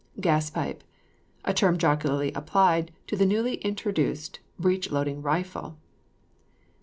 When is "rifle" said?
5.21-5.77